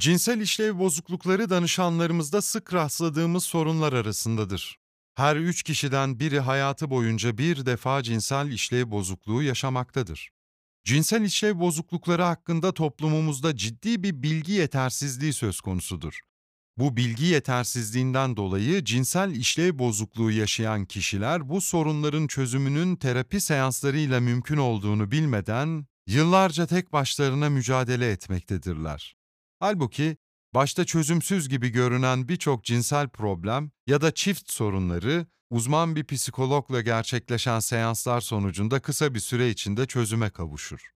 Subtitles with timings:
[0.00, 4.78] Cinsel işlev bozuklukları danışanlarımızda sık rastladığımız sorunlar arasındadır.
[5.14, 10.30] Her üç kişiden biri hayatı boyunca bir defa cinsel işlev bozukluğu yaşamaktadır.
[10.84, 16.20] Cinsel işlev bozuklukları hakkında toplumumuzda ciddi bir bilgi yetersizliği söz konusudur.
[16.76, 24.56] Bu bilgi yetersizliğinden dolayı cinsel işlev bozukluğu yaşayan kişiler bu sorunların çözümünün terapi seanslarıyla mümkün
[24.56, 29.19] olduğunu bilmeden yıllarca tek başlarına mücadele etmektedirler.
[29.60, 30.16] Halbuki
[30.54, 37.60] başta çözümsüz gibi görünen birçok cinsel problem ya da çift sorunları uzman bir psikologla gerçekleşen
[37.60, 40.90] seanslar sonucunda kısa bir süre içinde çözüme kavuşur.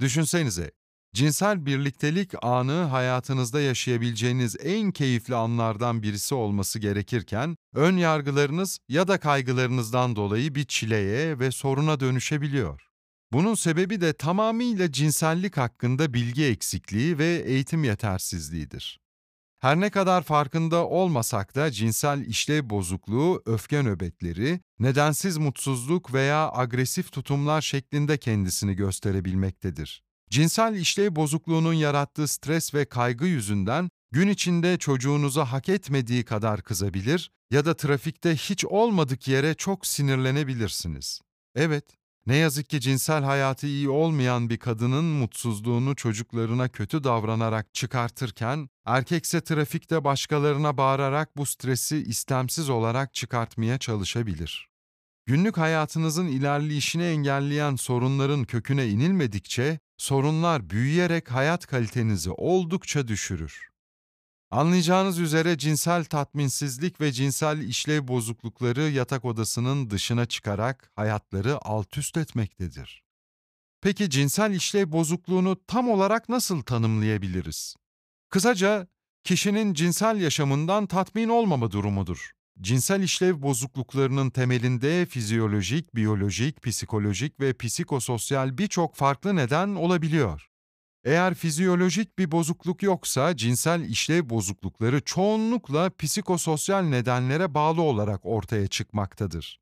[0.00, 0.70] Düşünsenize,
[1.14, 9.20] cinsel birliktelik anı hayatınızda yaşayabileceğiniz en keyifli anlardan birisi olması gerekirken, ön yargılarınız ya da
[9.20, 12.89] kaygılarınızdan dolayı bir çileye ve soruna dönüşebiliyor.
[13.32, 19.00] Bunun sebebi de tamamıyla cinsellik hakkında bilgi eksikliği ve eğitim yetersizliğidir.
[19.60, 27.12] Her ne kadar farkında olmasak da cinsel işlev bozukluğu, öfke nöbetleri, nedensiz mutsuzluk veya agresif
[27.12, 30.02] tutumlar şeklinde kendisini gösterebilmektedir.
[30.30, 37.30] Cinsel işlev bozukluğunun yarattığı stres ve kaygı yüzünden gün içinde çocuğunuza hak etmediği kadar kızabilir
[37.50, 41.20] ya da trafikte hiç olmadık yere çok sinirlenebilirsiniz.
[41.54, 41.84] Evet,
[42.30, 49.40] ne yazık ki cinsel hayatı iyi olmayan bir kadının mutsuzluğunu çocuklarına kötü davranarak çıkartırken, erkekse
[49.40, 54.68] trafikte başkalarına bağırarak bu stresi istemsiz olarak çıkartmaya çalışabilir.
[55.26, 63.69] Günlük hayatınızın ilerleyişini engelleyen sorunların köküne inilmedikçe, sorunlar büyüyerek hayat kalitenizi oldukça düşürür.
[64.50, 72.16] Anlayacağınız üzere cinsel tatminsizlik ve cinsel işlev bozuklukları yatak odasının dışına çıkarak hayatları alt üst
[72.16, 73.02] etmektedir.
[73.80, 77.76] Peki cinsel işlev bozukluğunu tam olarak nasıl tanımlayabiliriz?
[78.30, 78.86] Kısaca,
[79.24, 82.30] kişinin cinsel yaşamından tatmin olmama durumudur.
[82.60, 90.49] Cinsel işlev bozukluklarının temelinde fizyolojik, biyolojik, psikolojik ve psikososyal birçok farklı neden olabiliyor.
[91.04, 99.60] Eğer fizyolojik bir bozukluk yoksa cinsel işlev bozuklukları çoğunlukla psikososyal nedenlere bağlı olarak ortaya çıkmaktadır.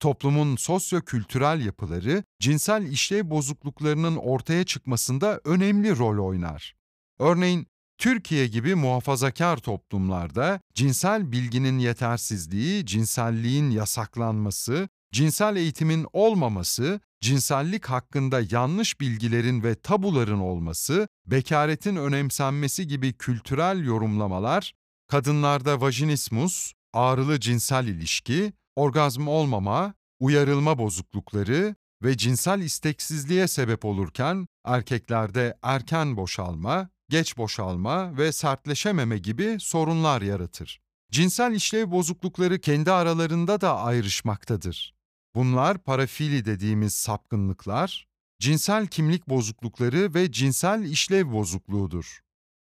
[0.00, 6.74] Toplumun sosyo-kültürel yapıları cinsel işlev bozukluklarının ortaya çıkmasında önemli rol oynar.
[7.18, 7.66] Örneğin
[7.98, 19.00] Türkiye gibi muhafazakar toplumlarda cinsel bilginin yetersizliği, cinselliğin yasaklanması, cinsel eğitimin olmaması, cinsellik hakkında yanlış
[19.00, 24.72] bilgilerin ve tabuların olması, bekaretin önemsenmesi gibi kültürel yorumlamalar,
[25.08, 35.58] kadınlarda vajinismus, ağrılı cinsel ilişki, orgazm olmama, uyarılma bozuklukları ve cinsel isteksizliğe sebep olurken erkeklerde
[35.62, 40.80] erken boşalma, geç boşalma ve sertleşememe gibi sorunlar yaratır.
[41.12, 45.01] Cinsel işlev bozuklukları kendi aralarında da ayrışmaktadır.
[45.34, 48.06] Bunlar parafili dediğimiz sapkınlıklar,
[48.38, 52.20] cinsel kimlik bozuklukları ve cinsel işlev bozukluğudur.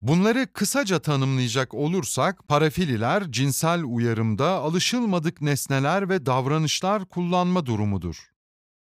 [0.03, 8.33] Bunları kısaca tanımlayacak olursak, parafililer cinsel uyarımda alışılmadık nesneler ve davranışlar kullanma durumudur.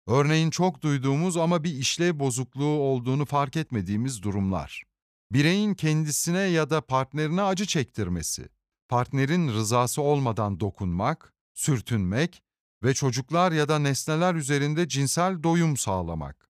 [0.08, 4.84] Örneğin çok duyduğumuz ama bir işlev bozukluğu olduğunu fark etmediğimiz durumlar.
[5.31, 8.50] Bireyin kendisine ya da partnerine acı çektirmesi,
[8.90, 12.44] partnerin rızası olmadan dokunmak, sürtünmek
[12.84, 16.50] ve çocuklar ya da nesneler üzerinde cinsel doyum sağlamak.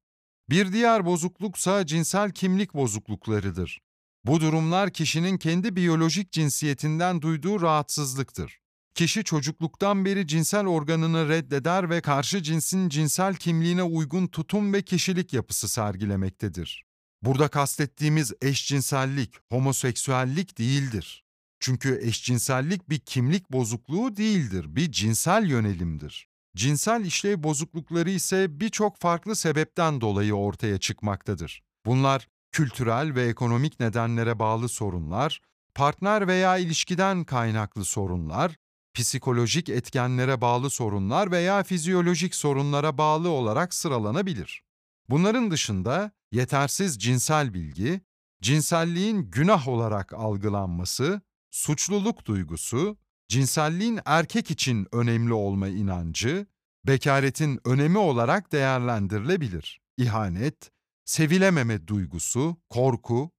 [0.50, 3.82] Bir diğer bozukluksa cinsel kimlik bozukluklarıdır.
[4.26, 8.60] Bu durumlar kişinin kendi biyolojik cinsiyetinden duyduğu rahatsızlıktır.
[8.96, 15.34] Kişi çocukluktan beri cinsel organını reddeder ve karşı cinsin cinsel kimliğine uygun tutum ve kişilik
[15.34, 16.86] yapısı sergilemektedir.
[17.22, 21.24] Burada kastettiğimiz eşcinsellik, homoseksüellik değildir.
[21.62, 26.28] Çünkü eşcinsellik bir kimlik bozukluğu değildir, bir cinsel yönelimdir.
[26.56, 31.64] Cinsel işlev bozuklukları ise birçok farklı sebepten dolayı ortaya çıkmaktadır.
[31.86, 35.42] Bunlar kültürel ve ekonomik nedenlere bağlı sorunlar,
[35.76, 38.56] partner veya ilişkiden kaynaklı sorunlar,
[38.94, 44.64] psikolojik etkenlere bağlı sorunlar veya fizyolojik sorunlara bağlı olarak sıralanabilir.
[45.10, 48.02] Bunların dışında yetersiz cinsel bilgi,
[48.42, 51.22] cinselliğin günah olarak algılanması,
[51.52, 56.48] suçluluk duygusu, cinselliğin erkek için önemli olma inancı,
[56.88, 59.82] bekaretin önemi olarak değerlendirilebilir.
[59.98, 60.72] İhanet,
[61.06, 63.32] sevilememe duygusu, korku,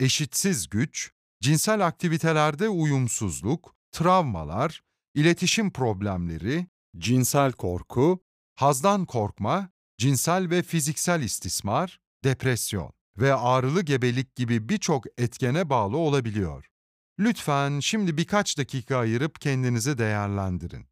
[0.00, 4.82] eşitsiz güç, cinsel aktivitelerde uyumsuzluk, travmalar,
[5.14, 6.66] iletişim problemleri,
[6.98, 8.20] cinsel korku,
[8.54, 12.92] hazdan korkma, cinsel ve fiziksel istismar, depresyon.
[13.16, 16.70] ve ağrılı gebelik gibi birçok etkene bağlı olabiliyor.
[17.20, 20.86] Lütfen şimdi birkaç dakika ayırıp kendinizi değerlendirin.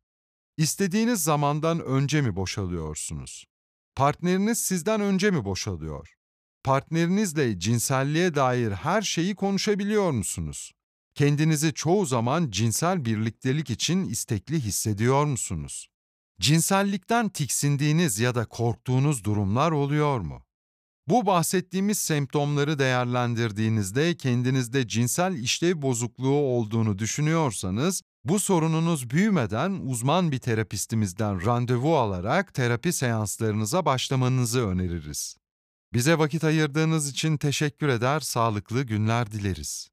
[0.57, 3.45] İstediğiniz zamandan önce mi boşalıyorsunuz?
[3.97, 6.15] Partneriniz sizden önce mi boşalıyor?
[6.65, 10.73] Partnerinizle cinselliğe dair her şeyi konuşabiliyor musunuz?
[11.15, 15.89] Kendinizi çoğu zaman cinsel birliktelik için istekli hissediyor musunuz?
[16.41, 20.48] Cinsellikten tiksindiğiniz ya da korktuğunuz durumlar oluyor mu?
[21.09, 30.39] Bu bahsettiğimiz semptomları değerlendirdiğinizde kendinizde cinsel işlev bozukluğu olduğunu düşünüyorsanız, bu sorununuz büyümeden uzman bir
[30.39, 35.37] terapistimizden randevu alarak terapi seanslarınıza başlamanızı öneririz.
[35.93, 39.89] Bize vakit ayırdığınız için teşekkür eder, sağlıklı günler dileriz.